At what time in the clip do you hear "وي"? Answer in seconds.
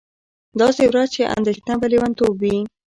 2.41-2.57